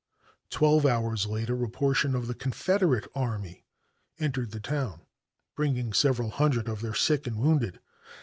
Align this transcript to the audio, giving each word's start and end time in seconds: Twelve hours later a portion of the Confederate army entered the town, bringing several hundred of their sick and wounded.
Twelve 0.49 0.83
hours 0.87 1.27
later 1.27 1.63
a 1.63 1.69
portion 1.69 2.15
of 2.15 2.25
the 2.25 2.33
Confederate 2.33 3.05
army 3.13 3.65
entered 4.17 4.49
the 4.49 4.59
town, 4.59 5.01
bringing 5.55 5.93
several 5.93 6.31
hundred 6.31 6.67
of 6.67 6.81
their 6.81 6.95
sick 6.95 7.27
and 7.27 7.37
wounded. 7.37 7.79